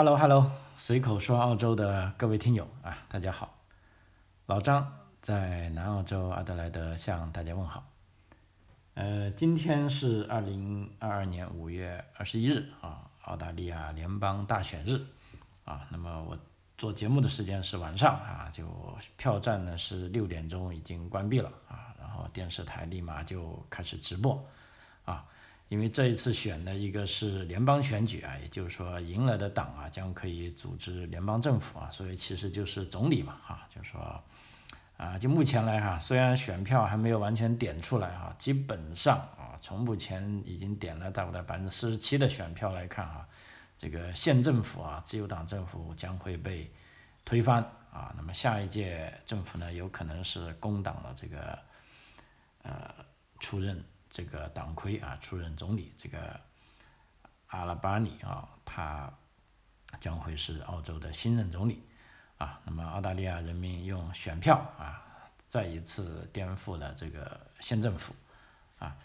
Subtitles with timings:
[0.00, 3.58] Hello Hello，随口说澳洲的各位听友啊，大家好，
[4.46, 7.84] 老张在南澳洲阿德莱德向大家问好。
[8.94, 15.04] 呃，今天是二零二二年五月二十一日啊，澳大利亚联邦大选日
[15.66, 15.86] 啊。
[15.90, 16.38] 那么我
[16.78, 18.64] 做节目的时间是晚上啊，就
[19.18, 24.42] 票站呢是六点钟已经关闭了啊，然后电视台立马就开始直播
[25.04, 25.26] 啊。
[25.70, 34.20] 因为这一次选的一个是联邦选举啊，也就是说赢了的党啊将可以组织联邦政府啊，所以其实就是总理嘛哈，就是说
[34.96, 43.24] 啊，就目前来哈，虽然选票还没有完全点出来哈，基本上啊，从目前已经点了大概百分之四十七的选票来看哈，
[43.78, 46.68] 这个县政府啊，自由党政府将会被
[47.24, 47.62] 推翻
[47.92, 51.56] 啊，那么下一届政府呢，有可能是工党的这个
[52.64, 52.92] 呃
[53.38, 53.80] 出任。
[54.10, 56.40] 这个党魁啊出任总理，这个
[57.46, 59.08] 阿拉巴尼啊，他
[60.00, 61.82] 将会是澳洲的新任总理
[62.36, 62.60] 啊。
[62.64, 65.00] 那么澳大利亚人民用选票啊，
[65.46, 68.12] 再一次颠覆了这个县政府
[68.80, 68.96] 啊。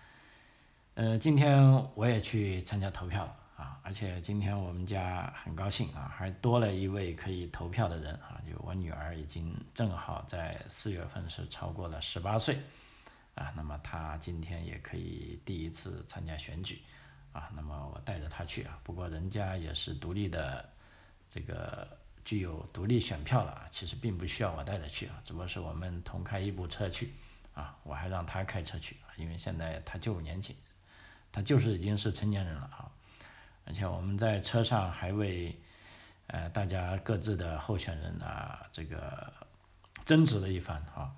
[0.96, 1.64] 呃，今天
[1.94, 12.60] 我也去参加投票了啊，而且今天我们家很高兴啊，还多了一位可以投票的人啊，就我女儿已经正好在四月份是超过了十八岁。
[13.36, 16.82] 啊，那么他今天也可以第一次参加选举，
[17.34, 20.70] 啊，那么我带着他去啊，不过人家也是独立的，
[21.30, 21.86] 这个
[22.24, 27.14] 具有独立选票了啊，其实并不需要我带着去啊，只不过是我们同开一部车去，
[27.54, 30.56] 啊，我还让他开车去，因为现在他就年轻，
[31.30, 32.90] 他就是已经是成年人了啊，
[33.66, 35.60] 而且我们在车上还为，
[36.28, 39.34] 呃，大家各自的候选人啊，这个
[40.06, 41.14] 争执了一番啊。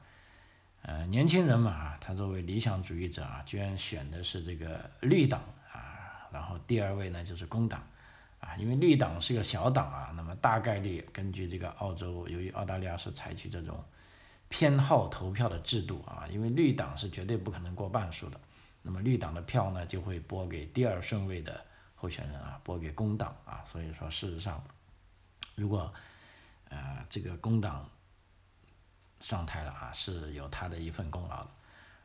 [0.87, 7.85] 呃，年轻人嘛，他作为理想主义者啊，居然选的是这个绿党啊，然后第二位呢就是工党
[8.39, 13.83] 啊，因为绿党是个小党啊，那么大概率根据这个澳洲，由于澳大利亚是采取这种
[14.47, 18.39] 偏好投票的制度啊，因为绿党是绝对不可能过半数的，
[18.81, 21.65] 那么绿党的票呢就会拨给第二顺位的
[21.95, 24.63] 候选人啊，拨给工党啊，所以说事实上，
[25.55, 25.93] 如果
[26.69, 27.89] 呃这个工党。
[29.19, 31.49] 上台了啊，是有他的一份功劳的，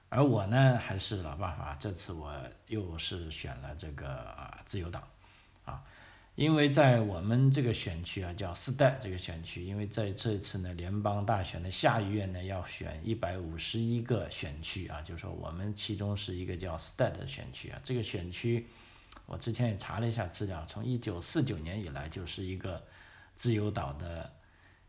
[0.08, 2.32] 而我呢，还是老办法，这次我
[2.68, 5.02] 又是选了这个啊自由党，
[5.66, 5.82] 啊，
[6.34, 18.66] 因为在我们这个选区啊，叫四代这个选区，因为在这次呢联邦大选的下议院呢要选一百五十一个选区啊，就是说我们其中是一个叫四代的选区啊，这个选区
[19.26, 22.82] 我之前也查了一下资料，从一九四九年以来就是一个
[23.34, 24.32] 自由党的。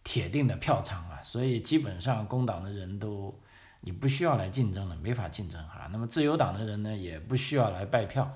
[0.04, 3.34] 铁定的票仓啊，所以基本上工党的人都
[3.80, 5.88] 你不需要来竞争了，没法竞争哈。
[5.92, 8.30] 那么自由党的人呢，也不需要来拜票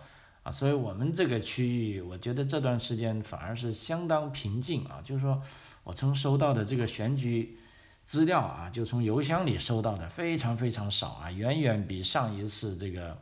[0.44, 0.52] 啊。
[0.52, 5.02] 所以我们这个区域，我觉得这段时间反而是相当平静啊。
[5.04, 5.42] 就是说
[5.84, 7.58] 我从收到的这个选举
[8.04, 13.18] 资料啊，就从邮箱里收到的非常非常少啊，远远比上一次这个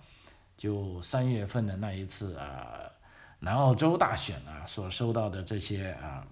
[0.56, 2.78] 就三月份的那一次啊
[3.40, 6.26] 南澳洲大选啊所收到的这些啊。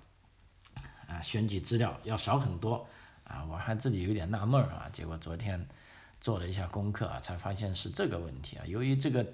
[1.07, 2.87] 啊，选举资料要少很多
[3.25, 5.65] 啊，我还自己有点纳闷啊，结果昨天
[6.21, 8.65] 做了一下功课啊，才发现是这个问题啊。
[8.65, 9.25] 由于这个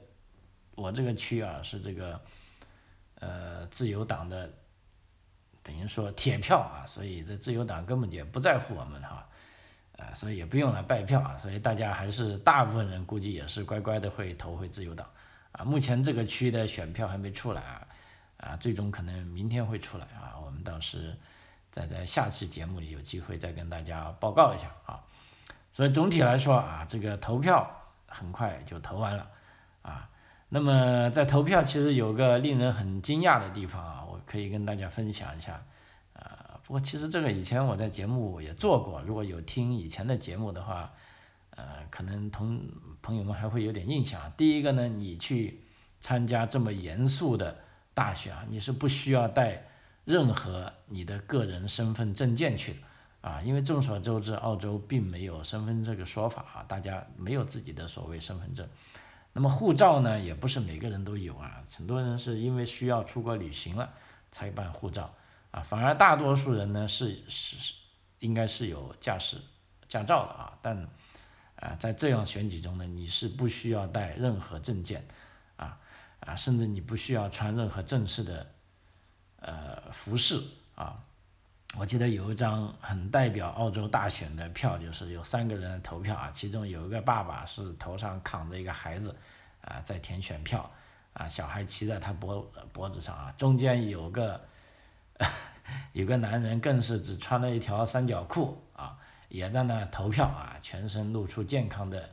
[0.76, 2.20] 我这个区啊是这个
[3.20, 4.52] 呃自由党的，
[5.62, 9.28] 等于说铁票啊，所以这自由党根本就不在乎我们哈，
[9.98, 15.08] 啊，所以也不用来拜票啊，所以大家还是大部分人估计也是乖乖的会投回自由党
[15.52, 15.64] 啊。
[15.64, 17.88] 目前这个区的选票还没出来啊，
[18.38, 21.16] 啊，最终可能明天会出来啊，我们到时。
[21.72, 25.00] 再在下期节目里有机会再跟大家报告一下啊，
[25.72, 27.70] 所以总体来说啊，这个投票
[28.08, 29.30] 很快就投完了
[29.84, 30.10] 啊。
[30.50, 35.64] 那么在投票其实有个令人很惊讶的地方啊，我可以跟大家分享一下
[36.14, 36.60] 啊。
[36.64, 40.92] 不过其实这个以前我在节目也做过，如果有听以前的节目的话，
[41.52, 42.60] 呃，可能同
[43.04, 44.20] 朋友们还会有点印象。
[44.36, 45.62] 第一个呢，你去
[46.00, 47.60] 参加这么严肃的
[47.94, 49.66] 大选啊，你是不需要带。
[50.06, 52.80] 任何你的个人身份证件去的
[53.22, 58.68] 啊，因为众所周知，澳洲并没有身份这个说法啊，大家没有自己的所谓身份证。
[59.34, 63.92] 那么护照呢，也不是每个人都有啊，很多人是因为需要出国旅行了
[64.32, 65.14] 才办护照
[65.52, 67.74] 啊，反而大多数人呢是是是
[68.20, 69.38] 应该是有驾驶
[69.88, 70.88] 驾照的啊，但
[71.58, 75.06] 啊在这样选举中呢，你是不需要带任何证件
[75.58, 75.78] 啊
[76.22, 78.48] 啊，甚至你不需要穿任何正式的。
[79.42, 80.42] 呃，服饰
[80.76, 80.98] 啊，
[81.78, 89.16] 我记得有一张很代表澳洲大选的票，就是有三个人投票啊，其中有一个爸爸是头上扛着一个孩子
[89.62, 90.70] 啊，在填选票
[91.14, 92.42] 啊，小孩骑在他脖
[92.74, 94.42] 脖子上啊，中间有个
[95.94, 98.98] 有个男人更是只穿了一条三角裤啊，
[99.30, 102.10] 也在那投票啊，全身露出健康的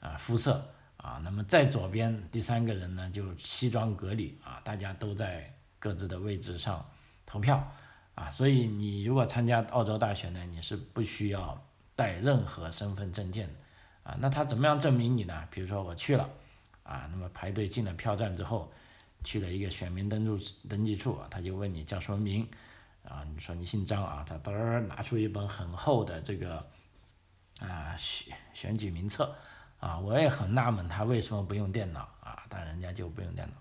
[0.00, 1.20] 啊肤色啊。
[1.22, 6.88] 那么在左边第三个人呢，就西装革履啊，大家都在各自的位置上
[7.26, 7.72] 投票
[8.14, 8.30] 啊。
[8.30, 11.60] 所以你如果参加澳洲大选呢，你是不需要
[11.96, 13.54] 带任何身份证件的
[14.04, 14.16] 啊。
[14.20, 15.48] 那他怎么样证明你呢？
[15.50, 16.30] 比如说我去了
[16.84, 18.72] 啊，那么排队进了票站之后。
[19.24, 20.36] 去了一个选民登录
[20.68, 22.44] 登记处，他就问你叫什么名，
[23.04, 26.56] 啊，你说你姓张啊，他嘚儿拿出一本很厚的这个
[27.60, 29.32] 啊选选举名册
[29.78, 33.54] 啊，我也很纳闷他为什么不用电脑啊，但人家就不用电脑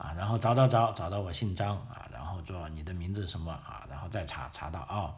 [0.00, 5.14] 啊，然后找找找找到我姓张啊，然后说你的名字什么啊，然后再查查到啊，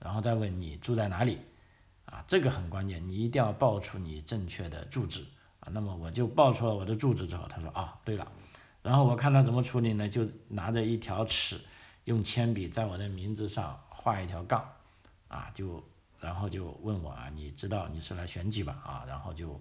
[0.00, 1.38] 然后再问你住在哪里
[2.06, 5.24] 啊，这个很关键，你一定要报出你正确的住址
[5.60, 8.26] 啊，那么我就报出了我的住址之后，他说啊，对了。
[8.82, 10.08] 然后我看他怎么处理呢？
[10.08, 11.60] 就拿着一条尺，
[12.04, 14.68] 用铅笔在我的名字上画一条杠，
[15.28, 15.82] 啊，就
[16.18, 18.76] 然后就问我啊，你知道你是来选举吧？
[18.84, 19.52] 啊，然后就，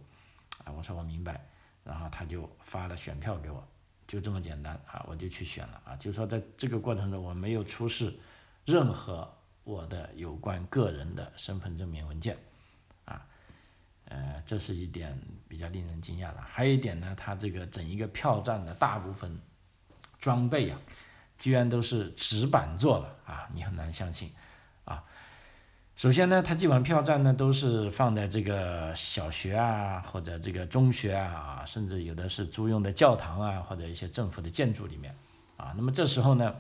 [0.66, 1.46] 啊，我说我明白，
[1.84, 3.64] 然后他就发了选票给我，
[4.08, 8.14] 就这么简单啊，我就去选了啊，就是说在这个过程中我没有出示
[8.66, 9.32] 任何
[9.64, 12.38] 我的有关个人的身份证明文件
[13.06, 13.26] 啊。
[14.06, 15.18] 呃，这是一点
[15.48, 16.42] 比较令人惊讶的。
[16.42, 19.40] 还有一点呢，它这个整一个票站的大部分
[20.20, 20.80] 装备啊，
[21.38, 24.32] 居然都是纸板做的啊，你很难相信。
[25.96, 35.16] 首先呢，它基本上票站呢都是放在这个小学啊，或者这个中学啊，甚至有的是租用的教堂啊，或者一些政府的建筑里面
[35.56, 35.72] 啊。
[35.78, 36.54] 那么这时候呢，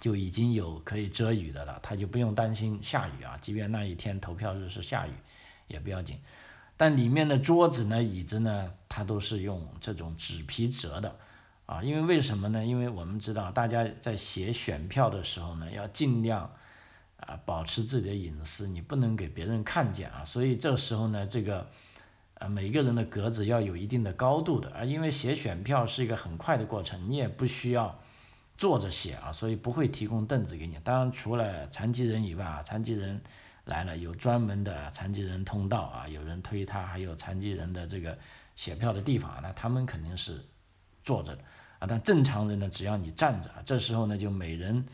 [0.00, 3.36] 就已经有可以遮雨的了，他就不用担心下雨啊。
[3.40, 5.12] 即便那一天投票日是下雨，
[5.66, 6.18] 也不要紧。
[6.76, 11.16] 但里面的桌子呢、椅子呢，它都是用这种纸皮折的，
[11.66, 12.64] 啊，因为为什么呢？
[12.64, 16.50] 因为我们知道，大家在写选票的时候呢，要尽量
[17.26, 20.24] 啊保持自己的隐私，你不能给别人看见啊。
[20.24, 21.70] 所以这时候呢，这个
[22.34, 28.00] 啊每个人的格子要有一定的高度的啊，因为写选票是一个很快的过程，你也不需要
[28.56, 30.78] 坐着写啊，所以不会提供凳子给你。
[30.84, 33.20] 当然，除了残疾人以外啊，残疾人。
[33.66, 38.18] 来了，有专门的残疾人通道啊，有人推他，还有残疾人的这个
[38.56, 40.38] 写票的地方，那他们肯定是
[41.02, 41.42] 坐着的
[41.78, 41.86] 啊。
[41.88, 44.84] 但正常人呢，只要你站着，这时候呢就每人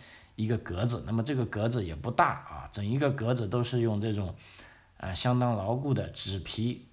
[0.43, 4.35] 一个格子，那么这个格子也不大啊，整一个格子都是用这种
[4.97, 6.87] 啊相当牢固的纸皮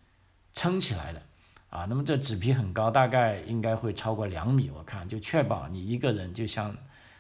[0.54, 1.22] 撑起来的
[1.70, 1.86] 啊。
[1.90, 6.76] 那么这纸皮很高，大概应该会超过两米，我看就确保你一个人就像。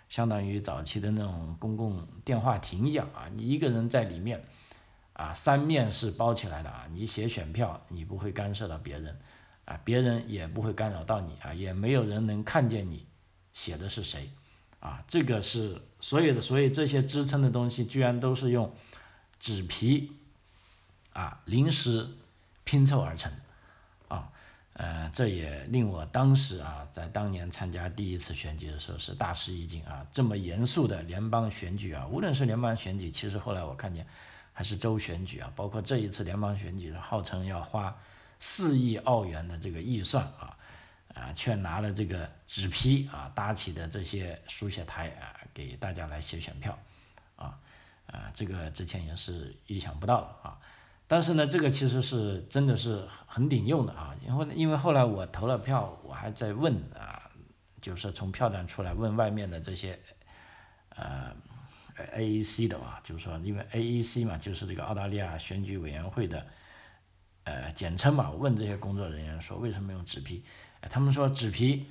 [0.09, 4.41] 相当于早期的那种公共电话亭一样啊，你一个人在里面，
[5.11, 9.19] 啊，三面是包起来的啊，你写选票，你不会干涉到别人，
[9.65, 13.05] 啊，别人也不会干扰到你啊，也没有人能看见你
[13.51, 14.29] 写的是谁，
[14.79, 18.73] 啊，这个是所有的，所以这些支撑的东西居然都是用
[19.39, 20.11] 纸皮
[21.13, 22.07] 啊临时
[22.63, 23.31] 拼凑而成
[24.07, 24.29] 啊。
[24.73, 30.05] 呃，这也令我当时啊，在当年参加第一次选举的时候是大吃一惊啊！
[30.11, 34.05] 这么严肃的联邦选举啊，无论是联邦选举，其实后来我看见
[34.53, 37.97] 还是州选举啊，包括这一次联邦选举，号称要花
[38.39, 40.56] 四亿澳元的这个预算啊，
[41.17, 46.77] 啊，却拿了这个纸皮啊搭起的这些书写台啊，给大家来写选票
[47.35, 47.57] 啊，
[48.05, 50.59] 啊，这个之前也是意想不到的啊。
[51.07, 57.31] 但是呢，这个其实是真的是很顶用的啊，因为因为后来我投了票，我还在问啊，
[57.81, 59.97] 就是从票站出来问外面的这些，
[60.89, 61.33] 呃
[62.15, 66.45] ，AEC 的嘛，就是说因为 AEC 嘛，就是这个澳大利亚选举委员会的，
[67.45, 70.43] 呃，简称嘛，问这些工作人员说为什么用纸皮？
[70.81, 71.87] 他们说纸皮，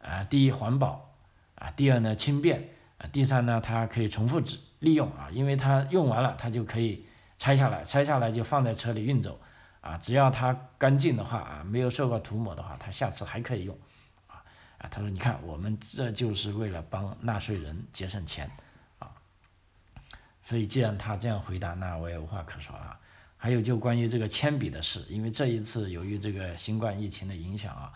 [0.00, 1.14] 啊，第一环保，
[1.54, 2.68] 啊，第二呢轻便，
[2.98, 7.06] 啊，第三呢它可以重复纸利用啊，因为它用完了它就可以。
[7.38, 9.38] 拆下来，拆下来就放在车里运走，
[9.82, 13.78] 啊，只要它干净的话，啊，没有受过涂抹的话，它下次还可以用，
[14.26, 14.40] 啊，
[14.78, 18.50] 啊，他说，你看，我们这就是为了帮纳税人节省钱，
[18.98, 19.12] 啊，
[20.42, 22.98] 所以既然他这样回答，那我也无话可说了。
[23.36, 27.92] 还有就关于这个铅笔的事，因为这一次由于这个新冠疫情的影响啊，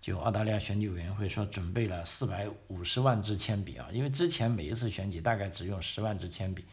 [0.00, 6.64] 就澳大利亚选举委员会说准备了四百五十万支铅笔啊，因为之前每一次选举大概只用十万支铅笔。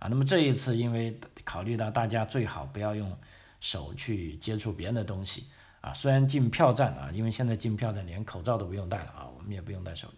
[0.00, 3.14] 啊，那么这一次，因为考虑到大家最好不要用
[3.60, 5.44] 手去接触别人的东西
[5.82, 10.08] 啊，虽然进票站啊，因为现在进票站连口罩都不用戴了啊，我们也不用戴手，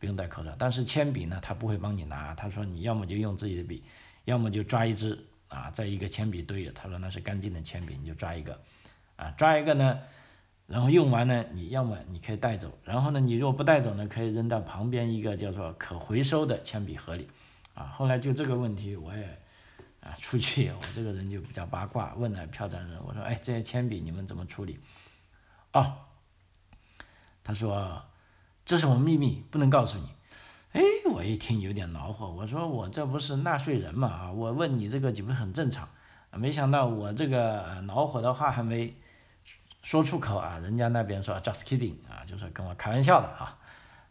[0.00, 3.84] 不用戴口罩，但是铅笔呢，他不会帮你拿，他说你要么就用自己的笔，
[4.24, 5.16] 要么就抓一支
[5.46, 8.60] 啊，在一个铅笔堆里，他说那是干净的铅笔，你就抓一个，
[9.14, 10.00] 啊，抓一个呢，
[10.72, 17.28] 然后用完呢，你要么你可以带走，然后呢，你如果不带走呢，可以扔到旁边一个叫做可回收的铅笔盒里。
[17.74, 19.22] 啊，后来就这个问题我也
[20.00, 24.80] 啊 出去，我这个人就比较八卦，问了票站人，我说哎这些铅笔你们怎么处理？
[25.74, 25.92] 哦，
[27.44, 28.02] 他说
[28.64, 30.08] 这是我秘密，不能告诉你。
[30.72, 30.80] 哎，
[31.12, 35.86] 我一听有点恼火，我说我这不是纳税人嘛啊，我问你这个岂不是很正常？
[36.30, 38.94] 没想到我这个恼火的话还没
[39.82, 43.58] 说出口啊，人家那边说 just kidding 啊，就是跟我开玩笑的啊，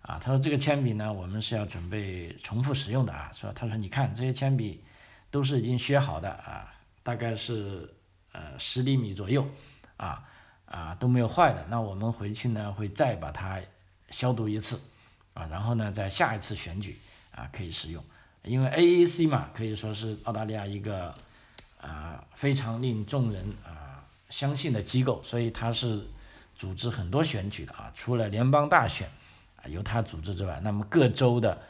[0.01, 4.83] 啊，他说这个铅笔呢，我们是要准备重复使用的啊，说他说你看这些铅笔
[5.29, 7.93] 都是已经削好的啊，大概是
[8.33, 9.47] 呃十厘米左右。
[9.97, 10.23] 啊
[10.65, 13.59] 啊都没有坏的，那我们回去呢会再把它
[14.09, 14.79] 消毒一次。
[15.33, 16.99] 啊，然后呢，在下一次选举
[17.33, 18.03] 啊可以使用，
[18.43, 21.13] 因为 AEC 嘛，可以说是澳大利亚一个
[21.79, 23.80] 啊非常令众人啊
[24.31, 26.07] 相信的机构，所以他是
[26.55, 29.07] 组织很多选举的啊，除了联邦大选
[29.57, 31.61] 啊由他组织之外，那么各州的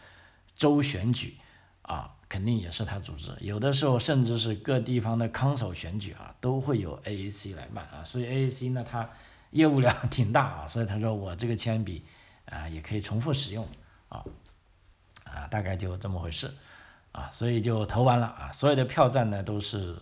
[0.55, 1.35] 州选举
[1.81, 9.09] 啊肯定也是他组织，有的时候甚至是各地方的康首选举啊都会有 AAC 来办啊，所以 AAC 呢他
[9.49, 12.05] 业务量 挺大啊，所以他说我这个铅笔。
[12.45, 13.65] 啊，也可以重复使用，
[14.09, 14.25] 啊，
[15.23, 16.53] 啊，大概就这么回事，
[17.13, 19.95] 啊，所以就投完了啊，所有的票站呢都是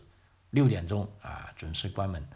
[0.50, 2.28] 六点钟啊准时关门，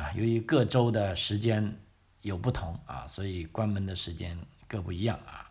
[0.00, 1.76] 啊，由于各州的时间
[2.22, 5.50] 有不同啊，所以关门的时间各不一样啊，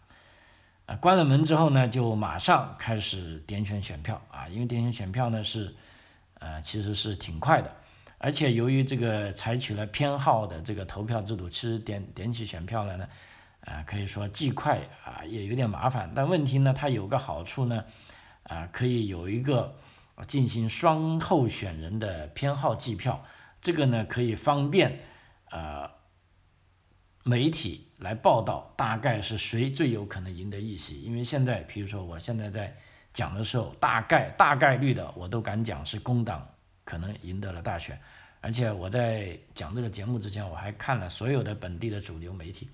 [0.87, 5.75] 啊，关了门之后呢，就马上开始点选选票啊，因为点选选票呢是，
[6.39, 7.71] 呃，其实是挺快的，
[8.17, 13.07] 而且由于这个采取了偏好的这个投票制度，其实点点起选票来呢。
[13.65, 16.09] 啊，可以说既快啊，也有点麻烦。
[16.15, 17.83] 但问题呢，它有个好处呢，
[18.43, 19.75] 啊，可以有一个
[20.25, 23.23] 进行双候选人的偏好计票，
[23.61, 24.99] 这个呢可以方便
[25.51, 25.89] 呃
[27.23, 31.01] 媒体来报道大概是谁最有可能赢得议席。
[31.01, 32.75] 因为现在，比如说我现在在
[33.13, 36.47] 讲的时候，大概大概率的我都敢讲是工党
[36.83, 37.99] 可能赢得了大选。
[38.41, 42.69] 而且我在讲这个节目之前，我还看了所有的本地的主流媒体。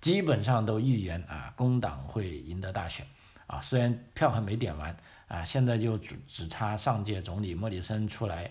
[0.00, 3.04] 基本上都预言啊，工党会赢得大选，
[3.48, 8.48] 啊，虽然票还没点完，啊，现在就只只差上届总理莫里森出来，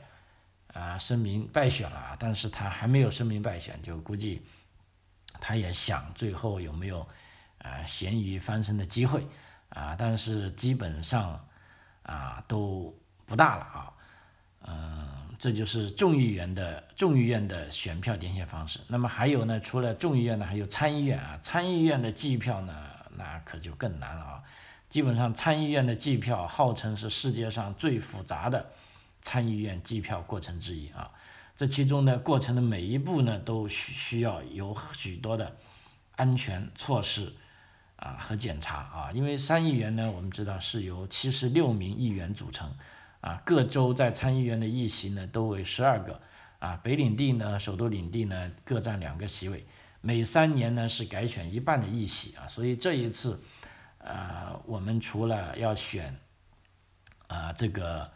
[0.78, 4.42] 啊，声明败选了，但是他还没有声明败选，就估计
[5.40, 7.08] 他也想最后有没有
[7.60, 9.26] 啊咸鱼翻身的机会，
[9.70, 11.44] 啊，但是基本上
[12.04, 13.94] 啊都不大了啊，
[14.68, 15.08] 嗯。
[15.40, 18.80] 这就是众议员的众议院的选票点选方式。
[18.88, 19.60] 那么还有呢？
[19.60, 21.38] 除了众议院呢，还有参议院啊。
[21.44, 24.42] 参议院的计票呢，那可就更难了啊。
[24.90, 28.66] 基本上参议院的计票号称是世界上最复杂的
[29.22, 31.12] 参议院计票过程之一啊。
[31.56, 35.58] 这其中呢，过程的每一步呢，都需需要有许多的
[36.16, 37.34] 安全措施
[37.96, 39.12] 啊和检查啊。
[39.12, 42.74] 因为参议员呢，我们知道是由七十六名议员组成。
[43.20, 46.22] 啊，各州在参议院的议席呢都为十二个，
[46.60, 49.66] 啊，北领地呢，首都领地呢各占两个席位，
[50.02, 53.42] 每三年呢是改选一半的议席啊，所以这一次，
[53.98, 56.16] 呃，我们除了要选，
[57.26, 58.10] 啊，这个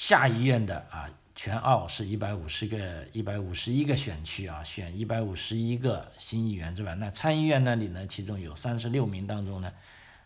[0.00, 9.70] 下议院的啊，全澳是一百五十个，一百五十一个选区啊，选一百五十一个新议员之外，那参议院那里呢，其中有三十六名当中呢，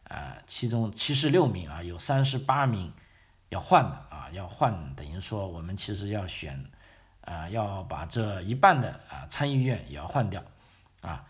[0.04, 2.92] 啊，其中七十六名啊，有三十八名。
[3.50, 6.64] 要换的啊，要换，等于说我们其实要选，
[7.20, 10.42] 啊，要把这一半的啊参议院也要换掉，
[11.02, 11.24] 啊，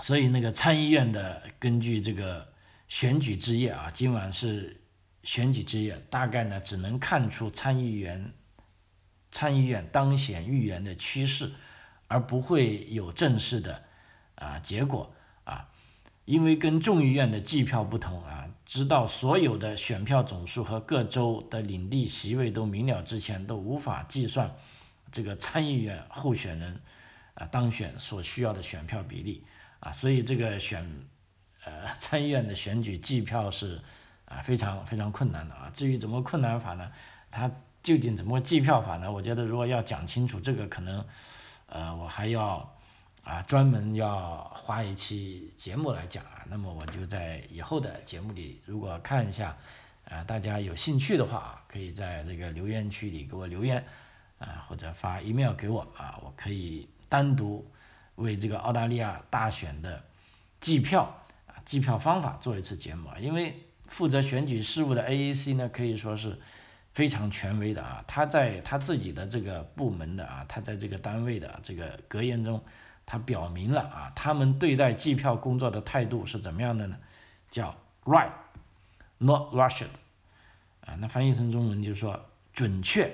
[0.00, 2.52] 所以那个参议院的根据这个
[2.86, 4.80] 选举之夜啊，今晚是
[5.28, 8.32] 选举之夜，大概呢只能看出参议员
[9.30, 11.52] 参议院当选议员的趋势，
[12.06, 13.84] 而不会有正式的
[14.36, 15.12] 啊结果
[15.44, 15.68] 啊，
[16.24, 18.48] 因为跟众议院的计票不同啊。
[18.64, 24.56] 直到所有的选票总数和各州的领地席位都明了之前，都无法计算
[25.12, 26.80] 这个参议院候选人
[27.34, 29.44] 啊当选所需要的选票比例
[29.80, 30.86] 啊，所以这个选
[31.64, 33.78] 呃参议院的选举计票是
[34.28, 35.70] 啊非常非常困难的啊。
[35.74, 36.92] 至于怎么困难法呢？
[37.30, 37.50] 它
[37.82, 39.10] 究竟怎么计票法呢？
[39.10, 41.04] 我觉得如果要讲清楚这个，可能
[41.66, 42.72] 呃我还要。
[43.24, 49.54] 啊，专门要花一期节目来讲啊，那么我就在以后的节目里，如果看一下，
[50.08, 53.84] 啊，大家有兴趣的话，可以在这个留言区里给我留言，
[54.38, 57.70] 啊，或者发 email 给我啊，我可以单独
[58.14, 60.02] 为这个澳大利亚大选的
[60.58, 61.02] 计票
[61.48, 63.54] 啊计票方法做一次节目啊，因为
[63.88, 66.38] 负责选举事务的 AEC 呢，可以说是
[66.92, 72.62] 非常权威的啊，他在他自己的这个部门的啊，他在这个单位的这个格言中。
[73.10, 76.98] 他表明了啊，他们对待计票工作的态度是怎么样的呢？
[77.50, 78.30] 叫 right
[79.16, 79.86] not rushed，
[80.82, 83.10] 啊，那翻译成中文就是说准确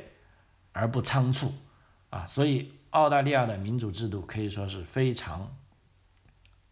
[0.73, 1.55] 而不仓促，
[2.11, 5.57] 啊，所以澳大利亚的民主制度可以说是非常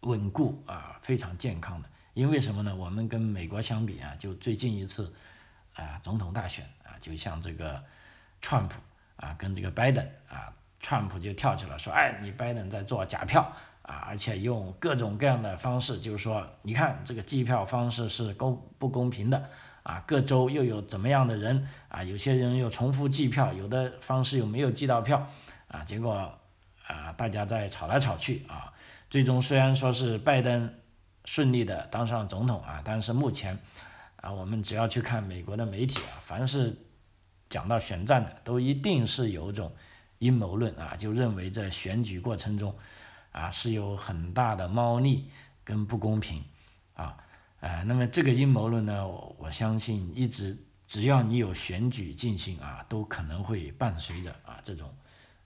[0.01, 1.87] 稳固啊，非常健康的。
[2.13, 2.75] 因为什么呢？
[2.75, 5.13] 我们跟美国相比啊，就最近一次
[5.75, 7.83] 啊总统大选啊，就像这个
[8.41, 8.81] 川普
[9.15, 13.51] 啊跟这个拜登啊，川普就跳起来说，哎，你拜登在做假票。
[13.83, 19.49] 啊，而且用各种各样的方式，就是说，你看这个计票方式是公不公平的
[19.83, 20.01] 啊？
[20.07, 22.01] 各州又有怎么样的人啊？
[22.01, 25.27] 有些人又重复计票，有的方式又没有计到票
[25.67, 25.83] 啊？
[25.83, 26.13] 结果
[26.87, 28.71] 啊，大家在吵来吵去啊，
[29.09, 30.73] 最终虽然说是拜登
[31.25, 33.57] 顺利的当上总统啊，但是目前
[34.17, 36.75] 啊，我们只要去看美国的媒体啊，凡是
[37.49, 39.71] 讲到选战的，都一定是有种
[40.19, 42.75] 阴谋论啊，就认为在选举过程中。
[43.33, 45.27] 啊，是有很大的猫腻
[45.63, 46.43] 跟不公平，
[46.93, 47.17] 啊，
[47.61, 50.55] 呃，那么这个阴谋论呢，我相信一直
[50.87, 54.93] 只要你有选举进行啊，都可能会伴随着啊这种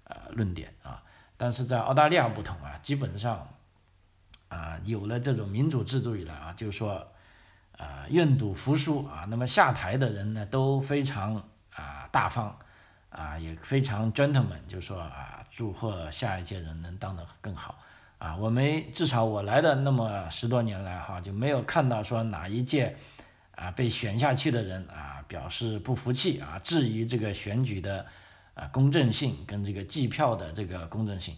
[0.04, 1.02] 呃论点啊，
[1.38, 3.48] 但是在澳大利亚不同啊，基本上
[4.50, 7.08] 啊有了这种民主制度以来啊，就是说
[7.78, 11.36] 啊愿赌服输啊，那么下台的人呢都非常
[11.74, 12.58] 啊大方。
[13.10, 17.80] 啊，也非常 gentleman，就是说啊，祝贺下一届人能当得更好
[18.20, 18.36] 啊。
[18.36, 22.96] 我没至少我来的那么十多年来哈，就没有看到说哪一届
[23.56, 28.06] 啊被选下去的人啊表示不服气啊，质疑这个选举的
[28.54, 31.36] 啊公正性跟这个计票的这个公正性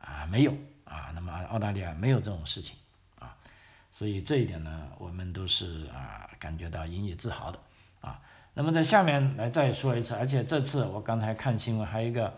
[0.00, 0.52] 啊没有
[0.92, 1.10] 啊。
[1.14, 2.76] 那么澳大利亚没有这种事情
[3.18, 3.34] 啊，
[3.92, 7.58] 所以这一点呢，我们都是啊感觉到引以自豪的
[8.00, 8.20] 啊。
[8.54, 12.34] 那么在下面来再说一次，而且这次我刚才看新闻，还有一个，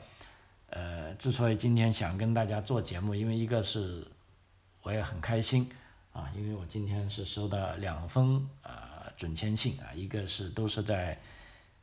[0.70, 4.06] 呃，之所以今天想跟大家做节目，因为一个是
[4.82, 5.68] 我也很开心
[6.12, 8.73] 啊，因为我今天是收到两封呃
[9.16, 11.18] 准签信啊，一个是都是在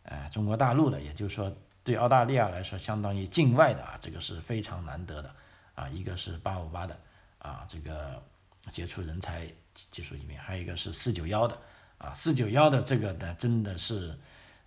[0.03, 5.35] 呃中国大陆的，也就是说对澳大利亚来说相当于境外的啊，这个是非常难得的
[5.75, 6.99] 啊，一个是八五八的
[7.39, 8.21] 啊，这个
[8.69, 9.47] 杰出人才
[9.91, 11.57] 技术移民，还有一个是四九幺的。
[11.97, 14.17] 啊，四九幺的这个呢，真的是，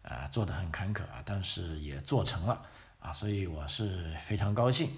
[0.02, 2.64] 啊，做的很坎坷啊，但是也做成了
[3.00, 4.88] 啊，所以我是非常高兴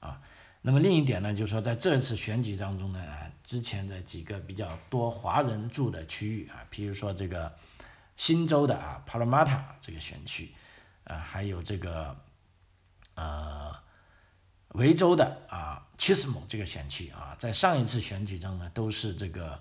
[0.00, 0.20] 啊。
[0.60, 3.02] 那么另一点呢，就是说在这次选举当中呢，
[3.42, 7.56] 之前的几个比较多华人住的区域啊，比如说这个
[8.18, 10.52] 新州的啊帕拉马塔这个选区，
[11.04, 12.14] 啊，还有这个
[13.14, 13.74] 呃
[14.76, 19.60] 维州的啊切斯姆这个选区啊，在上一次选举中呢，都是这个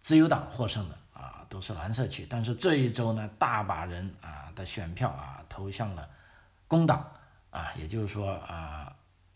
[0.00, 0.98] 自由党获胜的。
[1.14, 6.06] 啊，都是蓝色区，但是这一周呢，大把人啊的选票啊投向了
[6.66, 7.08] 工党
[7.50, 8.92] 啊，也就是说啊，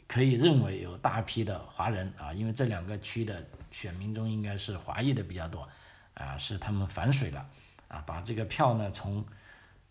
[0.09, 5.69] 可以认为有大批的华人啊，因为这两个区的选民中应该是华裔的比较多
[6.14, 7.47] 啊，是他们反水了
[7.87, 9.25] 啊，把这个票呢从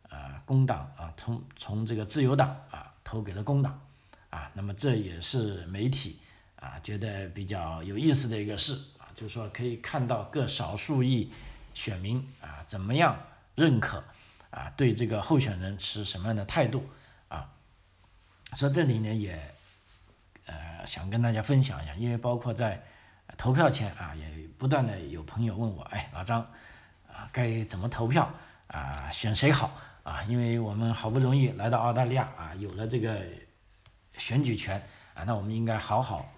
[0.10, 3.80] 啊工党啊从从这个自由党啊投给了工党
[4.38, 6.20] 啊，那么这也是媒体
[6.58, 11.32] 啊觉得比较有意思的一个事啊，就是说可以看到各少数裔。
[11.78, 13.16] 选民啊，怎么样
[13.54, 14.04] 认可
[14.50, 14.68] 啊？
[14.76, 16.90] 对这个候选人持什么样的态度
[17.28, 17.54] 啊？
[18.54, 19.40] 所以这里呢，也
[20.48, 22.84] 呃想跟大家分享一下，因为包括在
[23.38, 24.26] 投票前啊，也
[24.58, 26.42] 不断的有朋友问我，哎，老张
[27.08, 28.28] 啊，该怎么投票
[28.70, 29.12] 啊？
[29.12, 30.24] 选谁好啊？
[30.24, 33.22] 因为我们好不容易来到澳大利亚啊，有了这个
[34.18, 34.82] 选举权
[35.14, 36.32] 啊，那我们应该好好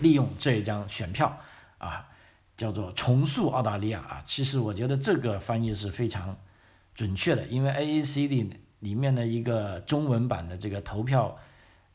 [0.00, 1.38] 利用这一张选票
[1.78, 2.08] 啊。
[2.56, 6.36] 叫做重塑澳大利亚啊，其实我觉得这个翻译是非常
[6.94, 11.36] 准确的，因为 AAC 里里面的一个中文版的这个投票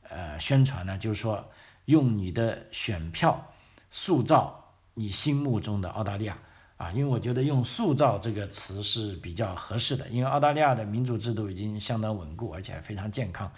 [0.10, 1.49] 呃宣传呢，就是说
[1.86, 3.54] 用你的选票
[3.89, 6.38] 塑造你心目中的澳大利亚
[6.75, 13.49] 啊，因为我觉得用塑造这个词是比较合适的，因为澳大利亚的民主制度已经相当稳固，而且非常健康，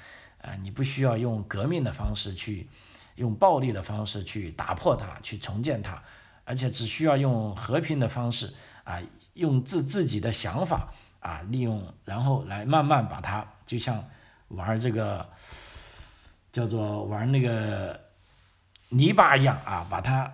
[0.42, 2.68] 啊，你不需要用革命的方式去
[3.16, 6.02] 用暴力的方式去打破它，去重建它。
[6.44, 8.52] 而且只需要用和平的方式
[8.84, 9.00] 啊，
[9.36, 14.04] 用自自己的想法啊，利用然后来慢慢把它，就像
[14.50, 15.30] 玩这个
[16.52, 17.98] 叫做玩那个
[18.90, 20.34] 泥巴一样啊，把它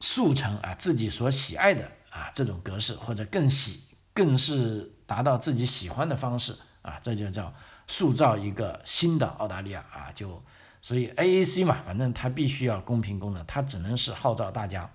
[0.00, 7.54] 塑成啊自己所喜爱的啊这种格式，或者更喜更是达到自己喜欢的方式啊，这就叫
[7.86, 10.42] 塑造一个新的澳大利亚啊，就
[10.82, 14.90] 所以 AAC 嘛，反正它必须要公平公正，它只能是号召大家。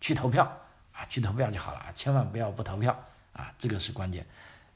[0.00, 0.42] 去投票
[0.90, 2.92] 啊，去投票就好了啊千万不要不投票
[3.34, 4.26] 啊，这个是关键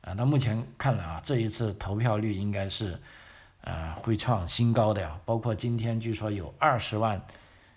[0.00, 0.12] 啊。
[0.12, 2.96] 那目前看来啊，这一次投票率应该是
[3.62, 5.18] 呃会创新高的呀。
[5.24, 7.20] 包括今天据说有二十万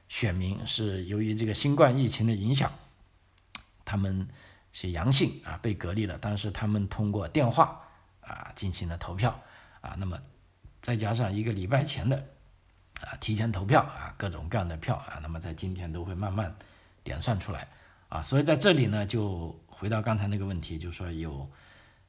[0.10, 2.72] 选民是由于这个新冠疫情的影响，
[3.84, 4.28] 他们
[4.72, 7.82] 是阳性啊，被隔离了，但是他们通过电话
[8.22, 9.42] 啊进行了投票
[9.82, 10.20] 啊，那么
[10.82, 12.18] 再加上一个礼拜前的
[13.02, 16.56] 啊提前投票啊，各种各样的票啊，那么在今天都会慢慢
[17.04, 17.68] 点算出来
[18.10, 21.50] 啊，所以在这里呢，就回到刚才那个问题，就是说有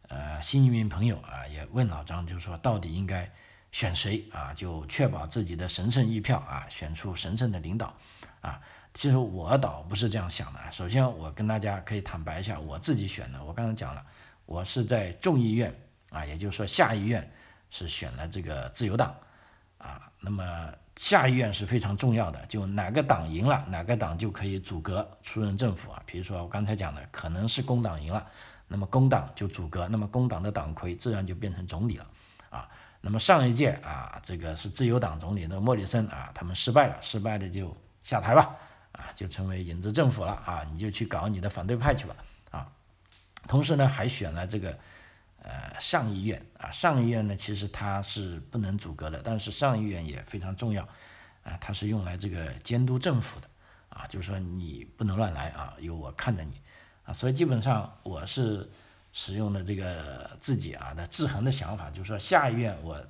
[0.08, 3.30] 呃新移民朋友啊也问老张，就是说到底应该
[3.72, 7.94] 选谁啊，就确保自己的神圣一票啊，选出神圣的领导
[8.40, 8.60] 啊。
[8.92, 10.60] 其实我倒不是这样想的。
[10.72, 13.40] 首先，我跟大家可以坦白一下，我自己选的。
[13.44, 14.04] 我刚才讲了，
[14.46, 15.72] 我是在众议院
[16.10, 17.32] 啊，也就是说下议院
[17.70, 19.14] 是选了这个自由党
[19.78, 20.10] 啊。
[20.20, 26.02] 那么下议院是非常重要的，就哪个党赢了，哪个党就可以阻隔出任政府啊。
[26.04, 28.26] 比如说我刚才讲的，可能是工党赢了，
[28.68, 32.06] 那么工党就阻隔，那么工党的党魁自然就变成总理了
[32.50, 32.68] 啊。
[33.00, 38.54] 那么上一届啊，这个是自由党总理的莫里森啊，他们失败了，失败的就下台吧。
[38.92, 40.66] 啊，就成为影子政府了啊！
[40.72, 42.16] 你就去搞你的反对派去吧
[42.50, 42.66] 啊！
[43.46, 44.76] 同时呢，还选了这个
[45.42, 50.82] 呃上议院啊，上议院呢其实它是不能阻隔的，但是上议院也非常重要
[51.42, 53.48] 啊，它是用来这个监督政府的。
[53.88, 56.60] 啊，就是说你不能乱来啊，有我看着你。
[57.04, 58.70] 啊，所以基本上我是
[59.12, 63.04] 使用的这个自己啊的制衡的想法，就是说下议院我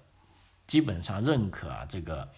[0.66, 2.28] 基本上认可啊这个。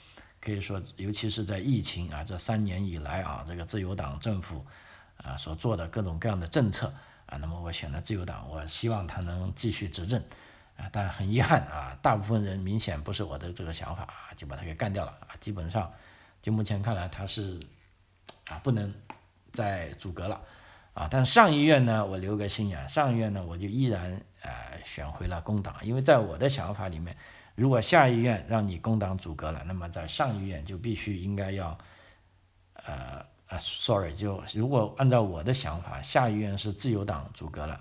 [0.45, 4.67] 可以说，尤其是在疫情啊这三年以来啊，这个自由党政府
[5.19, 6.93] 啊所做的各种各样的政策
[7.33, 10.23] 啊，那么我选了自由党，我希望他能继续执政
[10.77, 10.91] 啊。
[10.93, 15.33] 但很遗憾啊，大部分人明显不是我的这个想法啊，就把他给干掉了啊。
[15.41, 15.91] 基本上，
[16.43, 17.59] 就目前看来，他是
[18.51, 18.93] 啊不能
[19.53, 20.39] 再阻隔了
[20.93, 21.09] 啊。
[21.11, 24.53] 但上议院呢，我留个心眼，上议院呢，我就依然呃
[24.85, 27.17] 选回了工党，因为在我的想法里面。
[27.55, 31.77] 如果下议院让你工党阻隔了，那么在上议院就必须应该要，
[32.73, 37.79] 呃啊，sorry，就如果按照我的想法，下议院是自由党阻隔了，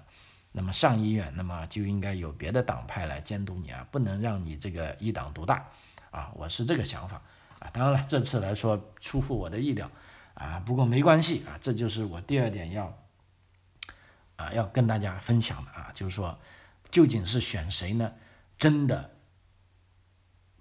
[0.52, 5.66] 那么上议院那么就应该有别的党派来监督你啊，不能让你这个一党独大
[6.10, 7.22] 啊，我是这个想法
[7.60, 7.70] 啊。
[7.72, 9.90] 当然了，这次来说出乎我的意料
[10.34, 12.98] 啊，不过没关系啊，这就是我第二点要
[14.36, 16.38] 啊要跟大家分享的啊，就是说
[16.90, 18.12] 究竟是选谁呢？
[18.58, 19.12] 真的。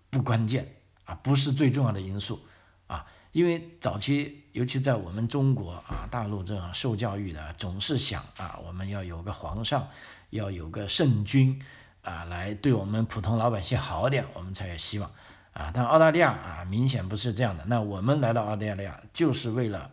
[0.09, 2.45] 不关键啊，不是最重要的因素
[2.89, 9.89] 啊，因为早期，尤其在我们中国啊，大陆这样受教育的，总是想啊，我们要有个皇上，
[10.31, 11.63] 要有个圣君
[12.03, 15.09] 啊，来对我们普通老百姓好点，我们才有希望
[15.53, 15.71] 啊。
[15.73, 17.65] 但澳大利亚啊，明显不是这样的。
[17.67, 19.93] 那我们来到澳大利亚，就是为了，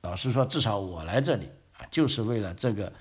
[0.00, 1.48] 老实说，至少我来这里
[1.78, 2.92] 啊，就是为了这个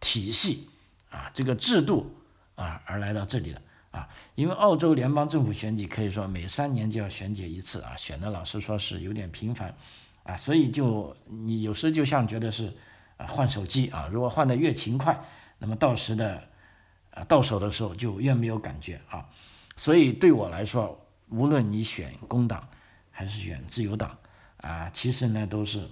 [0.00, 0.68] 体系
[1.10, 2.12] 啊，这个制度
[2.56, 3.62] 啊而来到这里的。
[3.92, 9.74] 啊，因为澳洲联邦政府选举可以说每三年就要选举一次啊，选的老实说是有点频繁，
[10.22, 12.72] 啊，所以就你有时就像觉得是
[13.18, 15.22] 啊换手机啊，如果换的越勤快，
[15.58, 16.42] 那么到时的
[17.10, 19.28] 啊到手的时候就越没有感觉啊，
[19.76, 22.66] 所以对我来说，无论你选工党
[23.10, 24.16] 还是选自由党
[24.56, 25.86] 啊，其实呢都是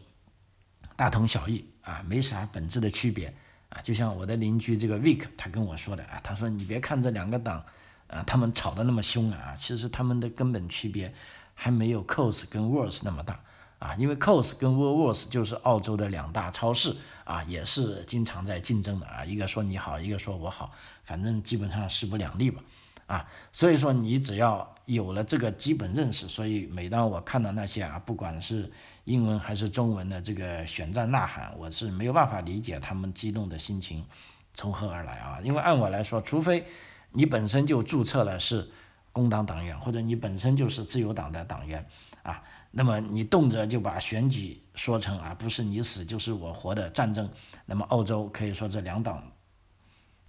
[0.96, 3.30] 大同小异啊，没啥本质的区别
[3.68, 7.62] 啊，就像我的邻居这个 Vic 他跟我说的啊，他说你别看这两个党。
[8.10, 9.54] 啊，他们吵得那么凶啊！
[9.56, 11.14] 其实他们的根本区别
[11.54, 13.38] 还没有 c o s 跟 w o r s 那么大
[13.78, 16.92] 啊，因为 c o s 跟 w o r s 就是澳洲的两大超市
[17.22, 20.72] 啊，也是经常在竞争的啊，一个说你好，一个说我好，
[21.04, 22.60] 反正基本上势不两立吧
[23.06, 28.68] 啊，所以说你只要有了这个基本认识，所以每当我看到那些啊，不管是
[29.04, 34.04] 英文还是中文的这个选战呐喊，我是没有办法理解他们激动的心情
[34.52, 36.66] 从何而来啊，因为按我来说，除非。
[37.12, 38.70] 你本身就注册了是
[39.12, 41.84] 工党党员，或者你本身就是自由党的党员
[42.22, 47.28] 啊，那么你动辄就把选举说成啊不是你死就是我活的战争，
[47.66, 49.20] 那么澳洲可以说这两党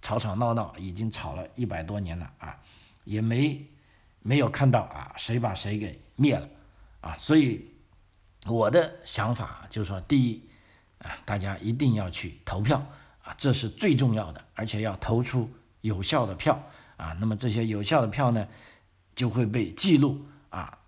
[0.00, 2.58] 吵吵闹闹已经吵了一百多年了啊，
[3.04, 3.64] 也没
[4.18, 6.48] 没有看到啊谁把谁给灭了
[7.00, 7.64] 啊，所以
[8.46, 10.42] 我的想法就是说，第一
[10.98, 12.84] 啊大家一定要去投票
[13.22, 15.48] 啊，这是最重要的，而且要投出。
[15.82, 16.62] 有效的票
[16.96, 18.48] 啊，那么这些有效的票呢，
[19.14, 20.78] 就会被记录啊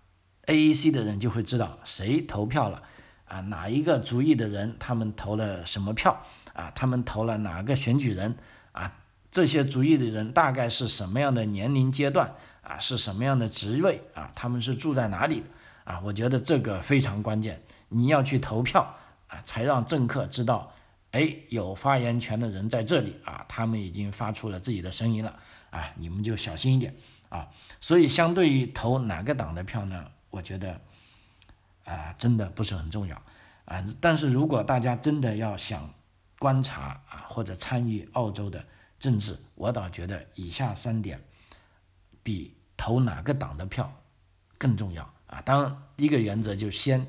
[0.47, 2.81] ，AEC 的人就会知道谁投票了
[3.27, 6.21] 啊，哪一个族裔的人他们投了什么票
[6.53, 8.35] 啊，他们投了哪个选举人
[8.71, 8.93] 啊，
[9.29, 15.43] 这些族裔的人大概是什么样的年龄阶段啊，是什么样的职位啊，他们是住在哪里
[15.83, 15.99] 啊？
[16.05, 18.95] 我觉得这个非常关键，你要去投票
[19.27, 20.71] 啊，才让政客知道。
[21.15, 26.93] 哎，有发言权的人在这里啊，他们已经发出了自己的声音了啊，你们就小心一点
[27.29, 27.47] 啊。
[27.79, 30.81] 所以，相对于投哪个党的票呢，我觉得
[31.85, 33.15] 啊，真的不是很重要
[33.63, 33.81] 啊。
[34.01, 35.89] 但是如果大家真的要想
[36.37, 38.65] 观察啊或者参与澳洲的
[38.99, 41.23] 政治，我倒觉得以下三点
[42.23, 44.01] 比投哪个党的票
[44.57, 45.39] 更重要啊。
[45.45, 47.07] 当然，一个原则就先，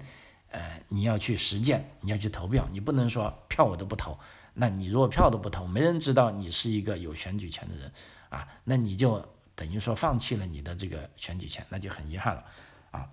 [0.56, 4.18] 呃，你要去实践，你要去投票，你不能说票我都不投。
[4.54, 7.92] 那你如果票都不投，没人知道你是一个有选举权的人
[8.30, 9.22] 啊，那你就
[9.54, 12.42] 等于说放弃了你的这个选举权，那就很遗憾了
[12.90, 13.06] 啊。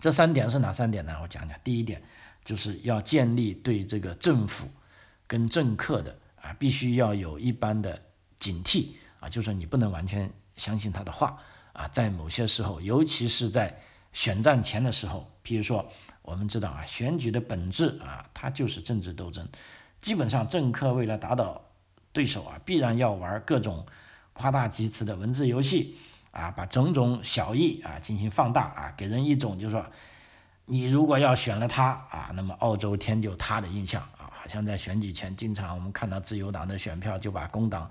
[0.00, 1.14] 这三点是哪三点呢？
[1.20, 1.58] 我讲讲。
[1.62, 2.02] 第一点
[2.42, 4.66] 就是要建立对这个政府
[5.26, 8.00] 跟政客的啊，必须要有一般的
[8.38, 11.38] 警惕啊，就是你不能完全相信他的话
[11.74, 11.86] 啊。
[11.88, 13.78] 在某些时候，尤其是在
[14.14, 15.86] 选战前的时候，譬如说
[16.22, 19.46] 我们知道啊，选举的本质啊，它就是政治斗争。
[20.00, 21.60] 基本上政客为了打倒
[22.12, 23.86] 对手啊，必然要玩各种
[24.32, 25.96] 夸大其词的文字游戏。
[26.32, 29.84] 啊，把种种小意啊进行放大啊，给人一种就是说，
[30.64, 37.90] 你如果要选了他啊，那么澳洲天就塌的印象啊，好像在选举前经常我们看到自由党的选票就把工党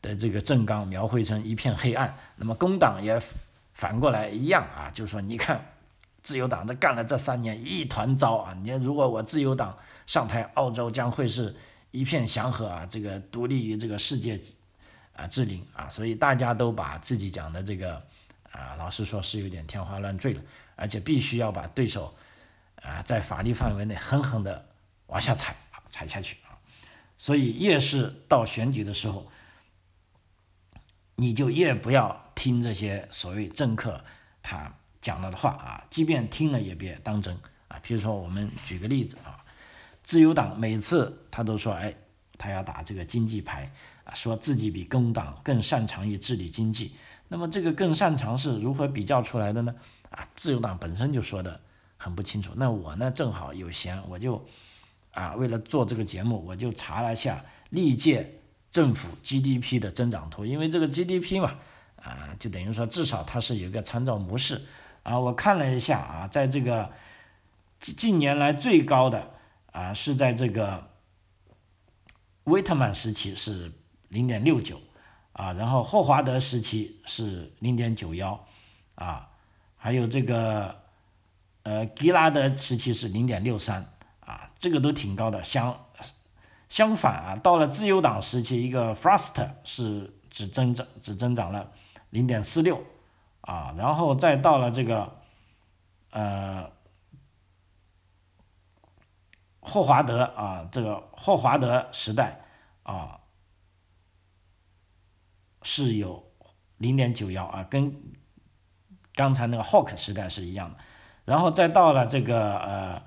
[0.00, 3.20] 的这个政纲描绘成一片黑暗，那么工党也
[3.72, 5.60] 反过来一样啊，就是说你看
[6.24, 11.54] 自由党这干了这三年一团糟啊，你看如果我自由党上台，澳洲将会是
[11.92, 14.40] 一片祥和啊，这个独立于这个世界。
[15.16, 18.02] 啊，治领啊，所以大家都把自己讲的这个
[18.50, 20.42] 啊，老实说是有点天花乱坠了，
[20.74, 22.12] 而且必须要把对手
[22.82, 24.66] 啊，在法律范围内狠狠的
[25.06, 26.58] 往下踩啊，踩下去啊。
[27.16, 29.30] 所以越是到选举的时候，
[31.14, 34.04] 你就越不要听这些所谓政客
[34.42, 37.36] 他讲了的话啊，即便听了也别当真
[37.68, 37.78] 啊。
[37.84, 39.44] 譬如说，我们举个例子啊，
[40.02, 41.94] 自由党每次他都说，哎，
[42.38, 43.70] 他要打这个经济牌。
[44.04, 46.94] 啊，说自己比工党更擅长于治理经济，
[47.28, 49.74] 那么这个更擅长是如何比较出来的呢？
[50.10, 51.58] 啊，自由党本身就说的
[51.96, 52.52] 很不清楚。
[52.54, 54.44] 那我呢，正好有闲，我就
[55.12, 58.40] 啊，为了做这个节目，我就查了一下历届
[58.70, 61.54] 政府 GDP 的增长图，因为这个 GDP 嘛，
[61.96, 64.60] 啊，就等于说至少它是有一个参照模式
[65.04, 65.16] 啊。
[65.18, 66.90] 我看了一下啊，在这个
[67.78, 69.30] 近近年来最高的
[69.70, 70.90] 啊，是在这个
[72.42, 73.70] 威特曼时期是。
[74.10, 74.80] 零点六九，
[75.32, 78.46] 啊，然后霍华德时期是零点九幺，
[78.94, 79.28] 啊，
[79.74, 80.82] 还有这个，
[81.64, 83.84] 呃，吉拉德时期是零点六三，
[84.20, 85.42] 啊，这个都挺高的。
[85.42, 85.84] 相
[86.68, 91.72] 相反啊，到了自由党时期，一个 Frost 是只增长只增长了
[92.10, 92.80] 零点四六，
[93.44, 95.16] 啊，然后再到了这个，
[96.10, 96.70] 呃，
[99.60, 102.40] 霍华德啊，这个霍华德时代
[102.82, 103.20] 啊。
[105.66, 106.30] 是有
[106.76, 108.12] 零点九幺啊，跟
[109.14, 110.76] 刚才那个 Hawk 时代是一样的，
[111.24, 113.02] 然后再到了这个呃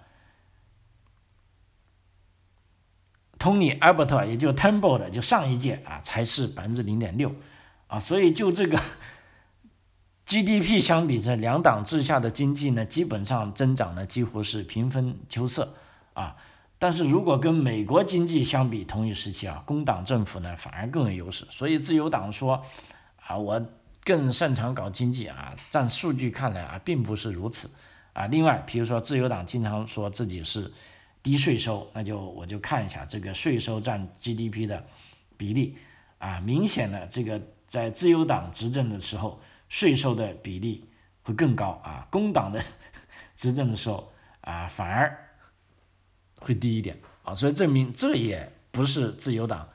[3.38, 7.32] ，Tony Abbott 也就 Temple 的就上一届啊，才是百分之零点六
[7.86, 8.82] 啊，所以就这个
[10.28, 15.74] GDP 相比这两党之下的经济呢，基本上增长呢几乎是平分秋色
[16.13, 16.36] 啊。
[16.78, 21.48] 但是如果跟美国经济相比，同一时期啊，工党政府呢反而更有优势。
[21.50, 22.62] 所以自由党说，
[23.26, 23.66] 啊，我
[24.04, 27.72] 更擅长搞经济啊，但数据看来啊，并不是如此
[28.12, 28.28] 啊。
[28.28, 30.70] 另外，比如说自由党经常说自己是
[31.24, 34.86] 低税收，那就我就看一下这个税收占 GDP 的
[35.38, 35.78] 比例
[36.20, 40.89] 啊，明显的这个在自由党执政的时候，税收的比例
[41.23, 42.08] 会更高啊。
[42.10, 42.63] 工党的
[43.36, 45.23] 执政的时候啊，反而。
[46.39, 49.67] 会低一点啊，所以证明这也不是自由党，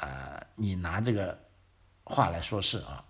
[0.00, 1.38] 啊，你拿这个
[2.02, 3.04] 话来说事啊。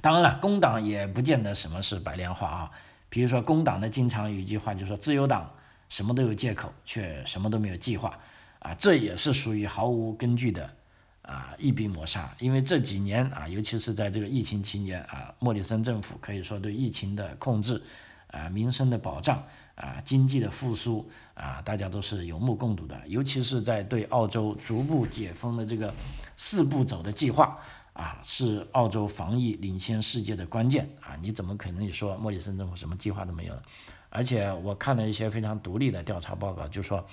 [0.00, 2.70] 当然了，工党也不见得什么是白莲花啊。
[3.10, 5.54] 比如说工党的经常有一句话，就说自由党
[5.90, 8.18] 什么都有借口，却什么都没有计划
[8.60, 10.74] 啊，这也是属于毫无根据的
[11.22, 12.34] 啊一笔抹杀。
[12.38, 17.82] 因为这几年啊，尤其是在这个疫情期间啊，莫里森政府可以说对疫情的控制
[18.28, 19.42] 啊，民生的保障。
[19.74, 23.08] 啊，经济的复苏啊，大家都是有目共睹的。
[23.08, 25.92] 尤其是在对澳洲逐步解封的这个
[26.36, 27.58] 四步走的计划
[27.94, 31.16] 啊，是澳洲防疫领先世界的关键啊！
[31.22, 33.62] 你怎么可能说莫里森政府什么计划都没有呢？
[34.10, 37.04] 而且我看了一些非常独立的调查报告，就说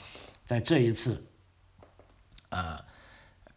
[0.45, 1.25] 在这一次
[2.49, 2.85] 啊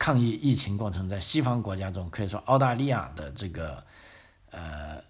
[0.02, 3.84] 抗疫疫情过程，在西方国家中，可以说澳大利亚的这个
[4.50, 5.00] 呃。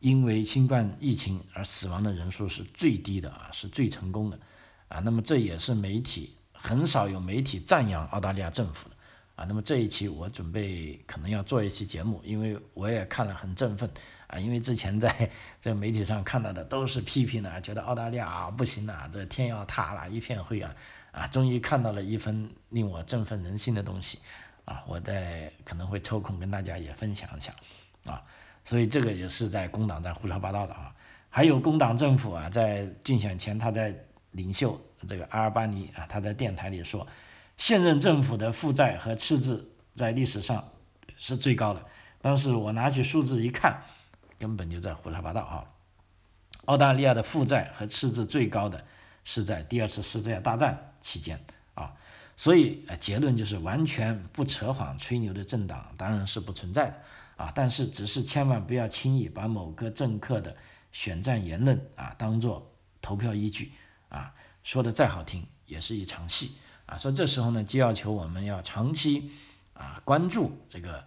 [0.00, 4.38] 因为新冠疫情而死亡的人数是最低的啊，是最成功的
[4.88, 5.00] 啊。
[5.00, 8.94] 那么这也是媒体很少有媒体赞扬澳大利亚政府的
[9.34, 9.44] 啊。
[9.48, 13.90] 那么这一期我准备可能要做一期节目，因为我也看了很振奋
[14.28, 14.38] 啊。
[14.38, 15.28] 因为之前在
[15.58, 20.72] 在媒体上看到的都是批评的，觉得澳大利亚啊不行啊，这天要塌了，一片灰啊
[21.16, 24.18] 啊，终于看到了一份令我振奋人心的东西
[24.66, 27.54] 啊，我在可能会抽空跟大家也分享一下
[28.04, 28.22] 啊，
[28.64, 30.94] 所以这个也是在工党在胡说八道的啊，
[31.30, 33.94] 还有工党政府啊，在竞选前他在
[34.32, 37.06] 领袖这个阿尔巴尼啊，他在电台里说，
[37.56, 40.62] 现任政府的负债和赤字在历史上
[41.16, 41.82] 是最高的，
[42.20, 43.82] 但是我拿起数字一看，
[44.38, 45.64] 根本就在胡说八道啊。
[46.66, 48.84] 澳大利亚的负债和赤字最高的
[49.24, 51.38] 是在第二次世界大战期间
[51.74, 51.94] 啊，
[52.34, 56.96] 所以呃结论就是完全不扯谎吹牛的政党当然是不存在的
[57.36, 60.56] 啊，但是只是千万不要轻易把某个政客的
[60.90, 63.70] 选战言论啊当做投票依据
[64.08, 69.30] 啊，说的再好听也是一场戏啊，所以这时候呢就要求我们要长期
[69.74, 71.04] 啊关注这个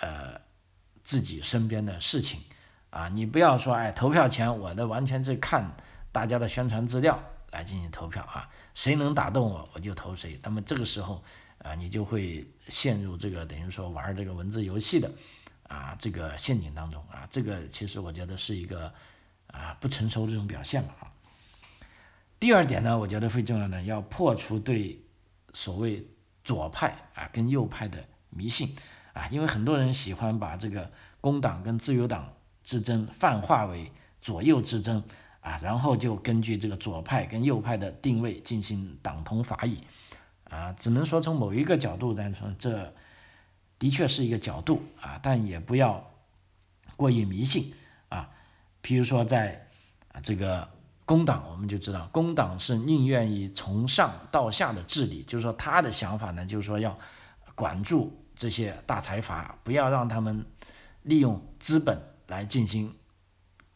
[0.00, 0.40] 呃
[1.02, 2.40] 自己身边的事情。
[2.90, 5.76] 啊，你不要说，哎，投票前我的完全是看
[6.10, 10.38] 大家的宣传资料来进行投票啊，谁能打动我，我就投谁。
[10.42, 11.22] 那么这个时候，
[11.58, 15.10] 啊，你就会陷入这个等于说玩这个文字游戏的
[15.68, 17.26] 啊这个陷阱当中啊。
[17.30, 18.92] 这个其实我觉得是一个
[19.48, 21.12] 啊不成熟这种表现吧啊。
[22.38, 25.02] 第二点呢，我觉得最重要的要破除对
[25.52, 26.06] 所谓
[26.44, 28.76] 左派啊跟右派的迷信
[29.12, 32.32] 啊，因为很多人喜欢把这个工党跟自由党。
[32.62, 35.02] 之争泛化为左右之争
[35.40, 39.78] 啊，然后就根据这个左派跟右派的定位进行党同伐异
[40.44, 42.92] 啊，只能说从某一个角度来说，这
[43.78, 46.10] 的确是一个角度啊，但也不要
[46.96, 47.72] 过于迷信
[48.08, 48.28] 啊。
[48.82, 49.66] 譬如说在
[50.22, 50.68] 这个
[51.04, 56.98] 工党，我们就知道工党是宁愿以从上到下的治理，就是说他的想法呢，就是说要
[57.54, 60.44] 管住这些大财阀，不要让他们
[61.02, 62.00] 利用资本。
[62.30, 62.94] 来进行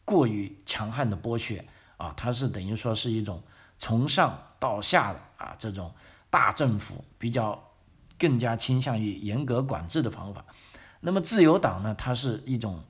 [0.05, 1.65] 过于强悍的剥削
[1.97, 3.41] 啊，它是等于说是一种
[3.77, 5.91] 从上到下的啊这种
[6.29, 7.61] 大政府比较
[8.17, 10.45] 更加倾向于严格管制的方法。
[11.01, 12.83] 那么自由党呢，它是一种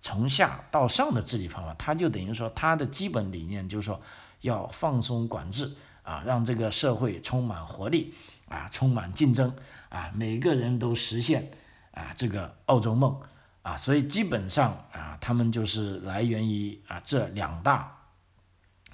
[0.00, 4.00] 从下到上的治理方法，它就等于说它的基本理念就是说
[4.40, 5.72] 要放松管制
[6.02, 8.14] 啊，让这个社会充满活力
[8.48, 9.54] 啊，充满竞争
[9.88, 11.50] 啊，每个人都实现
[11.92, 13.20] 啊这个澳洲梦。
[13.64, 17.96] 啊，所以基本上啊，他们就是来源于啊这两大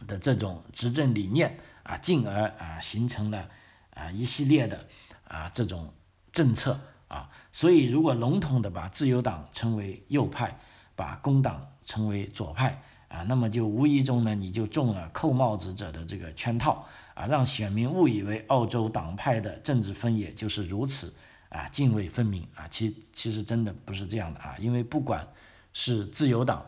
[0.06, 3.48] 的这种执政理念啊，进而啊形成了
[3.94, 4.87] 啊一系列的
[5.26, 5.92] 啊这种
[6.30, 6.78] 政策
[7.09, 7.28] 啊。
[7.50, 10.56] 所以如果笼统的把自由党称为右派，
[10.94, 21.12] 把工党称为左派啊，那么就无意中呢你就中了扣帽子者的这个圈套啊，让选民误以为澳洲党派的政治分野就是如此。
[21.50, 25.26] 啊，泾渭分明啊，其其实真的不是这样的啊，因为不管
[25.72, 26.64] 是自由党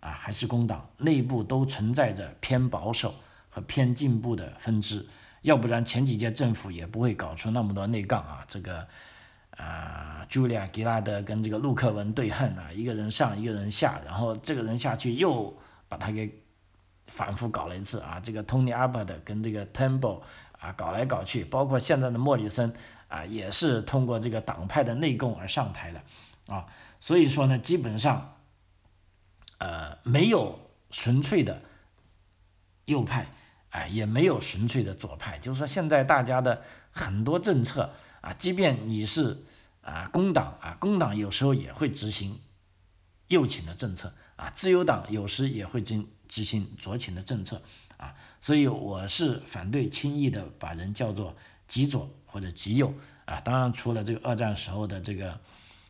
[0.00, 3.14] 啊，还是工党，内部都存在着偏保守
[3.48, 5.06] 和偏进步的分支，
[5.42, 8.44] 要不然前几届政府也不会搞出那么多内杠啊。
[8.48, 8.84] 这个
[9.56, 15.56] 啊，茱莉亚·吉拉德跟这个陆克文对恨啊，一个人上，一个人下，然后这个人下去又
[15.88, 16.42] 把他给
[17.06, 18.18] 反复搞了一次啊。
[18.18, 20.22] 这个 Tony Abbott 跟这个 Temple
[20.58, 22.72] 啊，搞来搞去，包括现在的莫里森。
[23.14, 26.02] 啊，也是通过这个党派的内供而上台的，
[26.52, 26.66] 啊，
[26.98, 28.38] 所以说呢，基本上，
[29.58, 30.58] 呃，没有
[30.90, 31.62] 纯粹的
[32.86, 33.28] 右派，
[33.70, 39.44] 哎，也没有纯粹的左派，就是说现在大家的很多政策啊，即便你是
[39.82, 42.40] 啊工党啊，工党有时候也会执行
[43.28, 47.62] 右倾的政策啊，自由党有时也会执执行左倾的政策
[47.96, 51.36] 啊，所以我是反对轻易的把人叫做
[51.68, 52.08] 极左。
[52.26, 52.92] 或者极右
[53.26, 55.38] 啊，当然除了这个二战时候的这个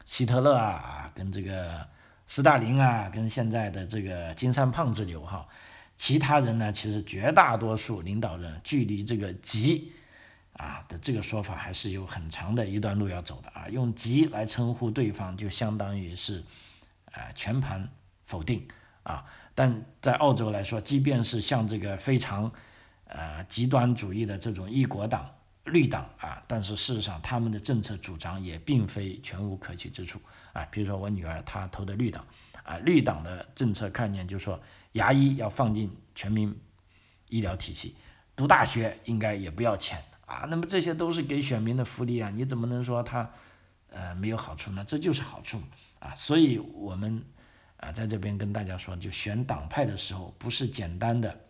[0.04, 1.88] 希特勒啊，跟这个
[2.26, 5.48] 斯大林啊，跟现在的这个金三胖之流哈，
[5.96, 9.90] 其他人呢，其实绝大多数领导人距离这个极
[10.52, 13.66] 啊的这个说法还是有很长的一段路要走的啊。
[13.70, 16.44] 用极来称呼对方，就相当于是
[17.10, 17.88] 啊全盘
[18.26, 18.68] 否定
[19.02, 19.24] 啊。
[19.54, 22.52] 但在澳洲来说，即便是像这个非常
[23.06, 25.30] 呃极端主义的这种一国党。
[25.64, 30.20] 绿党啊，但是事实上他们的政策主张也并非全无可取之处
[30.52, 30.62] 啊。
[30.70, 32.26] 比如说我女儿她投的绿党
[32.62, 34.60] 啊，绿党的政策概念就是说
[34.92, 36.54] 牙医要放进全民
[37.28, 37.96] 医疗体系，
[38.36, 40.44] 读大学应该也不要钱啊。
[40.50, 43.30] 那么这些都是给选民的福利啊，你怎么能说他
[43.88, 44.84] 呃没有好处呢？
[44.84, 45.62] 这就是好处
[45.98, 46.14] 啊。
[46.14, 47.24] 所以我们
[47.78, 51.40] 啊在这边跟大家说，就选党派的时候不是简单的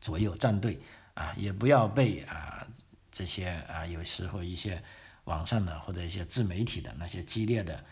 [0.00, 0.80] 左右站队
[1.14, 2.66] 啊，也不要被啊。
[3.16, 4.82] 这些啊，有时候一些
[5.24, 7.82] 网上的或者一些自媒体的那些激烈的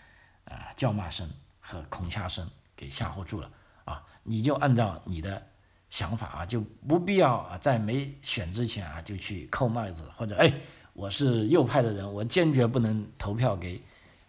[0.45, 1.27] 啊叫骂声
[1.61, 2.47] 和恐吓声
[2.77, 3.51] 给吓唬住了
[3.87, 5.43] 啊，你就按照你的
[5.89, 10.53] 想法啊，就不必要啊，在没选之前啊就去扣帽子，或者哎，
[10.93, 13.81] 我是右派的人，我坚决不能投票给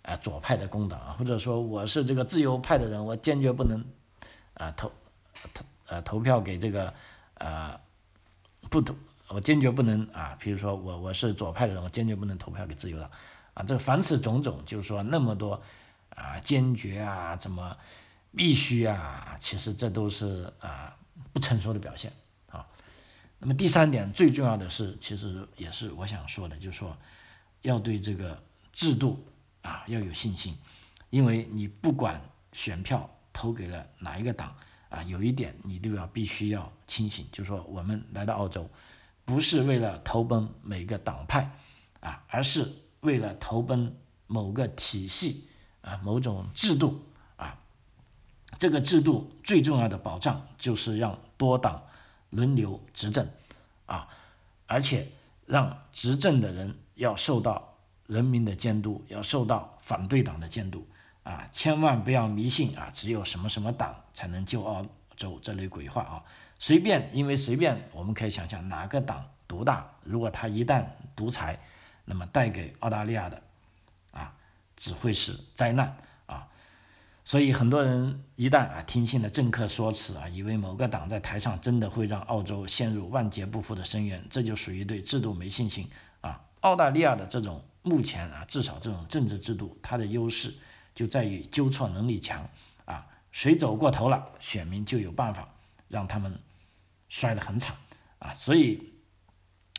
[0.04, 3.84] 啊左派的工党啊，或者说我是这个自由派的人，我坚决不能
[4.54, 4.90] 啊投
[5.54, 6.94] 投呃投票给这个
[7.34, 7.78] 呃
[8.70, 8.96] 不投，
[9.36, 13.12] 我坚决不能啊，比如说我我是左派的人，我坚决不能投票给自由党
[13.54, 15.62] 啊，这凡此种种，就是说那么多
[16.12, 17.76] 啊坚决啊怎么
[18.34, 20.96] 必须啊，其实这都是啊。
[21.32, 22.12] 不成熟的表现
[22.50, 22.66] 啊。
[23.40, 26.96] 那么第三点最重要的是，其实也是我想说的，就是说
[27.62, 29.26] 要对这个制度
[29.62, 30.58] 啊要有信心，
[31.10, 32.22] 因为你不管
[32.52, 34.56] 选票投给了哪一个党
[34.90, 38.70] 啊，有一点你都要必须要清醒，就是说我们来到澳洲
[39.26, 41.52] 不是为了投奔每个党派
[42.00, 42.72] 啊，而是
[43.02, 43.94] 为了投奔
[44.28, 45.50] 某个体系
[45.82, 47.04] 啊，某种制度。
[47.36, 47.58] 啊
[48.58, 51.84] 这个制度最重要的保障就是让多党
[52.30, 53.28] 轮流执政，
[53.86, 54.08] 啊，
[54.66, 55.06] 而且
[55.46, 57.76] 让执政的人要受到
[58.08, 60.88] 人民的监督，要受到反对党的监督，
[61.24, 64.86] 啊，千万不要迷信啊，只有什么什么党才能救澳
[65.18, 66.24] 洲这类鬼话啊，
[66.58, 70.86] 随便，因为随便我们可以想象哪个党独大，如果他一旦
[71.16, 71.60] 独裁，
[72.06, 73.42] 那么带给澳大利亚的
[74.12, 74.34] 啊，
[74.76, 75.96] 只会是灾难
[76.26, 76.48] 啊。
[77.24, 85.90] 所以很多人一旦啊听信了政客说辞啊，以为某个党在台上真的会让澳洲陷入万劫不复的深渊，这就属于对制度没信心
[86.22, 86.42] 啊。
[86.62, 90.54] 澳大利亚的这种目前啊，至少这种政治制度，它的优势
[90.96, 92.48] 就在于纠错能力强
[92.86, 93.06] 啊。
[93.32, 95.50] 谁走过头了，选民就有办法
[95.88, 96.40] 让他们
[97.10, 97.76] 摔得很惨
[98.20, 98.34] 啊。
[98.34, 98.94] 所以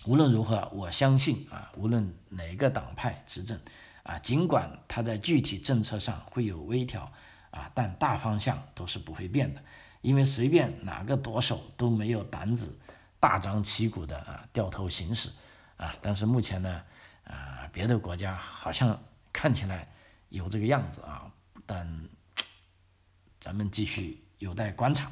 [0.04, 3.59] 无论如何，我相信啊，无论哪个党派执政
[4.02, 7.12] 啊，尽管他在具体政策上会有微调。
[7.52, 9.62] 啊，但大方向都是不会变的，
[10.02, 12.78] 因为随便哪个舵手都没有胆子
[13.18, 15.30] 大张旗鼓的啊掉头行驶
[15.78, 15.96] 啊。
[16.02, 16.82] 但是目前呢，
[17.24, 19.02] 啊，别的国家好像
[19.32, 19.88] 看起来
[20.28, 21.32] 有这个样子啊，
[21.64, 22.09] 但
[23.40, 25.11] 咱们继续有待观察。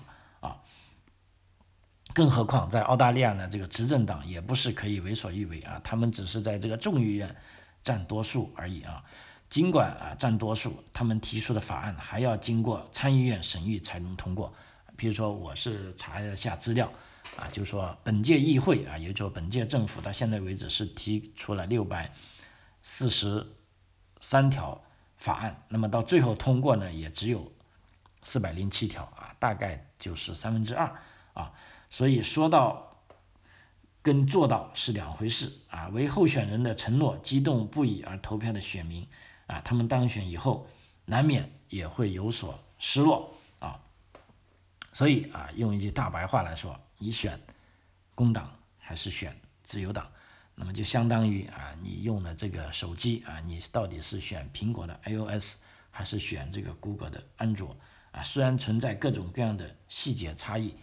[2.15, 7.35] 更何况在澳大利亚呢，这个执政党也不是可以为所欲为啊，他们只是在这个众议院
[7.83, 9.05] 占多数而已啊。
[9.51, 14.53] 尽管啊占多数，他们提出的法案还要经过参议院审议才能通过。
[14.97, 16.91] 比如说，我是查了下资料，
[17.37, 22.11] 啊，就是说本届议会啊，也就是说本届政府到现在为止是提出了六百
[22.83, 23.45] 四十
[24.21, 24.81] 三条
[25.19, 27.53] 法案，那么到最后通过呢，也只有
[28.23, 30.93] 四百零七条啊，大概就是三分之二
[31.33, 31.53] 啊。
[31.95, 33.05] 所以说到
[34.03, 35.87] 跟做到是两回事啊。
[35.91, 39.07] 为候选人的承诺激动不已而投票的选民。
[39.47, 40.67] 啊，他们当选以后，
[41.05, 43.81] 难免也会有所失落啊。
[44.93, 47.41] 所以啊，用一句大白话来说，你选
[48.13, 50.11] 工党还是选自由党，
[50.57, 55.59] 那么就相当于啊，你用的这个手机啊，你到底是选苹果的 iOS
[55.93, 57.77] 还是选这个谷歌的安卓
[58.11, 58.21] 啊？
[58.21, 60.75] 虽然存在各种各样的细节差异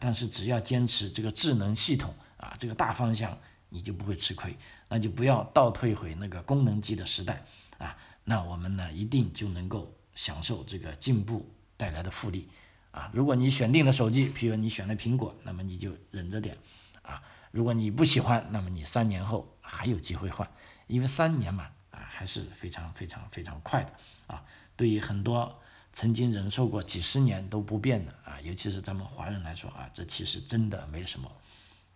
[0.00, 3.38] 但是只要坚持这个智能系统啊，这个大方向，
[3.68, 4.56] 你就不会吃亏。
[4.88, 7.44] 那就不要倒退回那个功能机的时代。
[7.78, 12.48] 啊，那我们呢一定就能够享受这个进步带来的复利
[12.92, 13.10] 啊！
[13.12, 16.56] 如果你选定了手机，譬如你选了苹果，那么你就忍着点
[17.02, 17.20] 啊！
[17.50, 20.48] 如果你不喜欢，那么你三年后还有机会换，
[20.86, 23.92] 因为三年嘛啊还是非常非常非常快的
[24.28, 24.44] 啊！
[24.76, 25.60] 对于很多
[25.92, 31.30] 曾经忍受过几十年都不变的啊，尤其是咱们华人来说啊，这其实真的没什么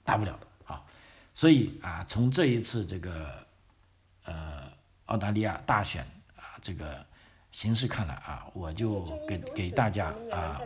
[0.05, 0.85] 大不了的啊！
[1.35, 3.47] 所以啊，从这一次这个
[4.25, 4.67] 呃。
[5.07, 6.03] 澳大利亚大选
[6.35, 7.07] 啊，这个
[7.53, 10.61] 形势看来啊，我就给给大家啊，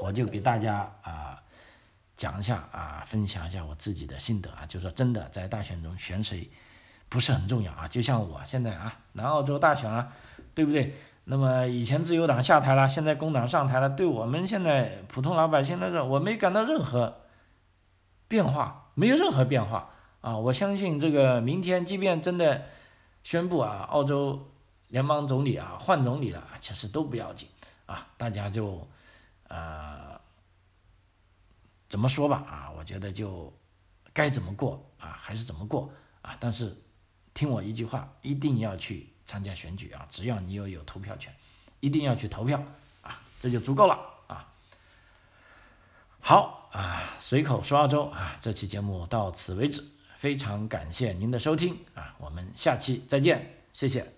[0.00, 1.40] 我就给大家啊
[2.16, 6.50] 讲一下啊，分享一下我自己的心得啊，就说真的，在大选中选谁
[7.08, 10.12] 不是很重要啊，就像我现在啊，南澳洲大选啊，
[10.52, 10.92] 对不对？
[11.30, 17.20] 那么以前自由党下台了，现在工党上台了，对我们现在普通老百姓那个，我没感到任何
[18.26, 22.62] 变化，没有任何变化啊，我相信这个明天，即便真的。
[23.24, 24.48] 宣布啊，澳洲
[24.86, 27.46] 联邦总理啊换总理了，其实都不要紧
[27.84, 28.88] 啊，大家就
[29.48, 30.18] 呃
[31.90, 33.52] 怎么说吧啊，我觉得就
[34.14, 35.90] 该怎么过啊还是怎么过
[36.22, 36.74] 啊，但是
[37.34, 41.30] 听我一句话，一定要去参加选举啊，只要你有有投票权，
[41.80, 42.64] 一定要去投票
[43.02, 43.94] 啊，这就足够了
[44.26, 44.48] 啊。
[46.18, 49.84] 好啊，随口说澳洲啊，这期节目到此为止。
[50.16, 54.17] 非常感谢您的收听啊，我们下期再见，谢谢。